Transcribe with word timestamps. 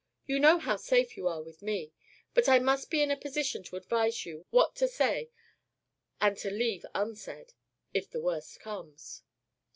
You 0.25 0.39
know 0.39 0.57
how 0.57 0.77
safe 0.77 1.15
you 1.15 1.27
are 1.27 1.43
with 1.43 1.61
me. 1.61 1.91
But 2.33 2.49
I 2.49 2.57
must 2.57 2.89
be 2.89 3.03
in 3.03 3.11
a 3.11 3.15
position 3.15 3.61
to 3.65 3.75
advise 3.75 4.25
you 4.25 4.47
what 4.49 4.75
to 4.77 4.87
say 4.87 5.29
and 6.19 6.35
to 6.37 6.49
leave 6.49 6.87
unsaid 6.95 7.53
if 7.93 8.09
the 8.09 8.19
worst 8.19 8.59
comes." 8.59 9.21